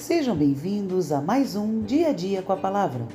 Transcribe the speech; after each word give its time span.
Sejam 0.00 0.34
bem-vindos 0.34 1.12
a 1.12 1.20
mais 1.20 1.54
um 1.54 1.82
Dia 1.82 2.08
a 2.08 2.12
Dia 2.14 2.40
com 2.40 2.54
a 2.54 2.56
Palavra, 2.56 3.06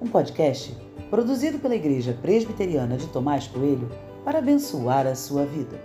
um 0.00 0.06
podcast 0.06 0.74
produzido 1.10 1.58
pela 1.58 1.74
Igreja 1.74 2.18
Presbiteriana 2.22 2.96
de 2.96 3.06
Tomás 3.08 3.46
Coelho 3.46 3.90
para 4.24 4.38
abençoar 4.38 5.06
a 5.06 5.14
sua 5.14 5.44
vida. 5.44 5.78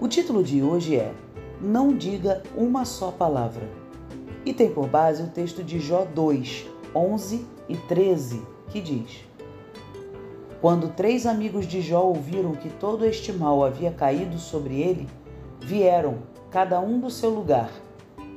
O 0.00 0.08
título 0.08 0.42
de 0.42 0.64
hoje 0.64 0.96
é 0.96 1.14
Não 1.60 1.96
Diga 1.96 2.42
Uma 2.56 2.84
Só 2.84 3.12
Palavra 3.12 3.62
e 4.44 4.52
tem 4.52 4.72
por 4.72 4.88
base 4.88 5.22
o 5.22 5.28
texto 5.28 5.62
de 5.62 5.78
Jó 5.78 6.04
2, 6.12 6.66
11 6.92 7.46
e 7.68 7.76
13, 7.76 8.42
que 8.68 8.80
diz: 8.80 9.20
Quando 10.60 10.88
três 10.88 11.24
amigos 11.24 11.68
de 11.68 11.80
Jó 11.80 12.02
ouviram 12.02 12.56
que 12.56 12.68
todo 12.68 13.06
este 13.06 13.32
mal 13.32 13.64
havia 13.64 13.92
caído 13.92 14.40
sobre 14.40 14.82
ele, 14.82 15.06
vieram, 15.60 16.18
cada 16.50 16.80
um 16.80 16.98
do 16.98 17.08
seu 17.08 17.30
lugar 17.30 17.70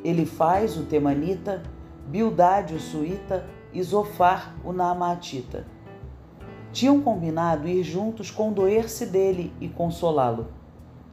ele 0.04 0.26
faz 0.26 0.78
o 0.78 0.84
temanita, 0.84 1.64
Bildade 2.08 2.76
o 2.76 2.80
suíta 2.80 3.46
e 3.72 3.82
Zofar 3.82 4.54
o 4.64 4.74
naamatita. 4.74 5.66
Tinham 6.72 7.02
combinado 7.02 7.68
ir 7.68 7.84
juntos 7.84 8.30
condoer-se 8.30 9.06
dele 9.06 9.54
e 9.62 9.70
consolá-lo. 9.70 10.48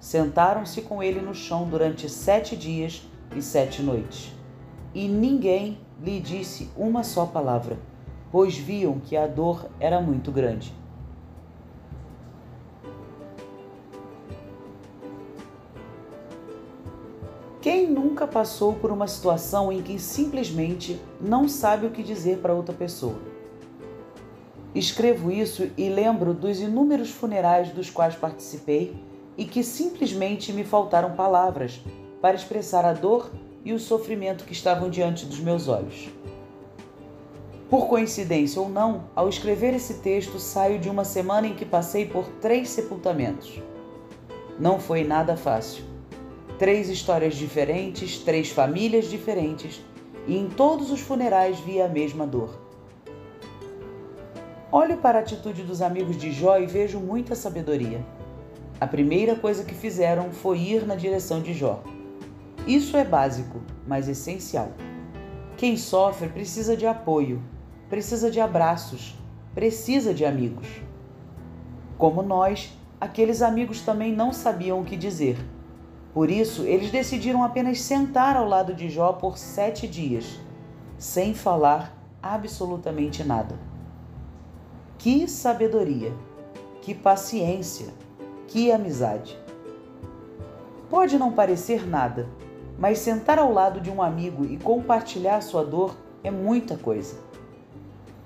Sentaram-se 0.01 0.83
com 0.83 1.03
ele 1.03 1.21
no 1.21 1.35
chão 1.35 1.69
durante 1.69 2.09
sete 2.09 2.57
dias 2.57 3.07
e 3.37 3.41
sete 3.41 3.83
noites. 3.83 4.35
E 4.93 5.07
ninguém 5.07 5.79
lhe 6.03 6.19
disse 6.19 6.71
uma 6.77 7.05
só 7.05 7.27
palavra, 7.27 7.79
pois 8.33 8.57
viam 8.57 8.99
que 8.99 9.17
a 9.17 9.27
dor 9.27 9.69
era 9.79 10.01
muito 10.01 10.33
grande. 10.33 10.75
Quem 17.61 17.87
nunca 17.87 18.27
passou 18.27 18.73
por 18.73 18.91
uma 18.91 19.07
situação 19.07 19.71
em 19.71 19.83
que 19.83 19.99
simplesmente 19.99 20.99
não 21.21 21.47
sabe 21.47 21.85
o 21.85 21.91
que 21.91 22.03
dizer 22.03 22.39
para 22.39 22.55
outra 22.55 22.75
pessoa? 22.75 23.19
Escrevo 24.75 25.31
isso 25.31 25.71
e 25.77 25.91
lembro 25.91 26.33
dos 26.33 26.59
inúmeros 26.59 27.11
funerais 27.11 27.71
dos 27.71 27.91
quais 27.91 28.15
participei 28.15 28.97
e 29.37 29.45
que 29.45 29.63
simplesmente 29.63 30.55
me 30.55 30.65
faltaram 30.65 31.13
palavras 31.13 31.83
para 32.23 32.35
expressar 32.35 32.87
a 32.87 32.95
dor 32.95 33.31
e 33.63 33.75
o 33.75 33.79
sofrimento 33.79 34.45
que 34.45 34.55
estavam 34.55 34.89
diante 34.89 35.27
dos 35.27 35.39
meus 35.39 35.69
olhos. 35.69 36.09
Por 37.69 37.89
coincidência 37.89 38.61
ou 38.63 38.71
não, 38.71 39.05
ao 39.15 39.29
escrever 39.29 39.75
esse 39.75 39.95
texto, 39.99 40.39
saio 40.39 40.79
de 40.79 40.89
uma 40.89 41.05
semana 41.05 41.47
em 41.47 41.55
que 41.55 41.67
passei 41.67 42.07
por 42.07 42.27
três 42.41 42.71
sepultamentos. 42.71 43.61
Não 44.59 44.81
foi 44.81 45.05
nada 45.05 45.37
fácil 45.37 45.90
Três 46.61 46.91
histórias 46.91 47.37
diferentes, 47.37 48.19
três 48.19 48.51
famílias 48.51 49.07
diferentes, 49.07 49.81
e 50.27 50.37
em 50.37 50.47
todos 50.47 50.91
os 50.91 51.01
funerais 51.01 51.59
via 51.61 51.87
a 51.87 51.89
mesma 51.89 52.27
dor. 52.27 52.61
Olho 54.71 54.99
para 54.99 55.21
a 55.21 55.23
atitude 55.23 55.63
dos 55.63 55.81
amigos 55.81 56.19
de 56.19 56.31
Jó 56.31 56.59
e 56.59 56.67
vejo 56.67 57.01
muita 57.01 57.35
sabedoria. 57.35 58.05
A 58.79 58.87
primeira 58.87 59.35
coisa 59.37 59.65
que 59.65 59.73
fizeram 59.73 60.33
foi 60.33 60.59
ir 60.59 60.87
na 60.87 60.95
direção 60.95 61.41
de 61.41 61.55
Jó. 61.55 61.83
Isso 62.67 62.95
é 62.95 63.07
básico, 63.07 63.63
mas 63.87 64.07
essencial. 64.07 64.69
Quem 65.57 65.79
sofre 65.79 66.29
precisa 66.29 66.77
de 66.77 66.87
apoio, 66.87 67.43
precisa 67.89 68.31
de 68.31 68.39
abraços, 68.39 69.15
precisa 69.55 70.13
de 70.13 70.27
amigos. 70.27 70.69
Como 71.97 72.21
nós, 72.23 72.71
aqueles 73.01 73.41
amigos 73.41 73.81
também 73.81 74.13
não 74.13 74.31
sabiam 74.31 74.83
o 74.83 74.85
que 74.85 74.95
dizer 74.95 75.39
por 76.13 76.29
isso, 76.29 76.63
eles 76.65 76.91
decidiram 76.91 77.45
apenas 77.45 77.81
sentar 77.81 78.37
ao 78.37 78.47
lado 78.47 78.75
de 78.75 78.91
Jó 78.91 79.13
por 79.13 79.39
sete 79.39 79.87
dias, 79.87 80.41
sem 80.99 81.35
falar 81.35 81.97
absolutamente 82.21 83.23
nada. 83.23 83.57
Que 84.99 85.29
sabedoria, 85.29 86.13
que 86.83 86.95
paciência, 86.95 87.95
que 88.49 88.73
amizade. 88.73 89.39
Pode 90.91 91.17
não 91.17 91.31
parecer 91.31 91.87
nada, 91.87 92.29
mas 92.77 92.99
sentar 92.99 93.39
ao 93.39 93.53
lado 93.53 93.81
de 93.81 93.91
um 93.91 94.03
amigo 94.03 94.45
e 94.45 94.57
compartilhar 94.57 95.41
sua 95.43 95.65
dor 95.65 95.97
é 96.25 96.31
muita 96.31 96.77
coisa. 96.77 97.17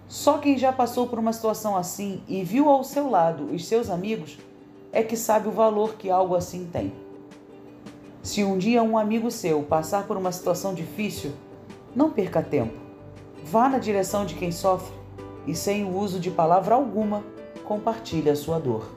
Só 0.09 0.39
quem 0.39 0.57
já 0.57 0.73
passou 0.73 1.07
por 1.07 1.19
uma 1.19 1.33
situação 1.35 1.77
assim 1.77 2.23
e 2.27 2.43
viu 2.43 2.71
ao 2.71 2.83
seu 2.83 3.11
lado 3.11 3.53
os 3.53 3.67
seus 3.67 3.91
amigos 3.91 4.39
é 4.91 5.03
que 5.03 5.17
sabe 5.17 5.49
o 5.49 5.53
valor 5.53 5.97
que 5.97 6.09
algo 6.09 6.35
assim 6.35 6.67
tem. 6.73 7.04
Se 8.25 8.43
um 8.43 8.57
dia 8.57 8.83
um 8.83 8.97
amigo 8.97 9.31
seu 9.31 9.63
passar 9.63 10.07
por 10.07 10.17
uma 10.17 10.33
situação 10.33 10.73
difícil, 10.73 11.33
não 11.95 12.09
perca 12.09 12.43
tempo. 12.43 12.73
Vá 13.45 13.69
na 13.69 13.77
direção 13.77 14.25
de 14.25 14.35
quem 14.35 14.51
sofre 14.51 14.95
e, 15.47 15.55
sem 15.55 15.85
o 15.85 15.95
uso 15.95 16.19
de 16.19 16.31
palavra 16.31 16.75
alguma, 16.75 17.23
compartilhe 17.67 18.31
a 18.31 18.35
sua 18.35 18.59
dor. 18.59 18.91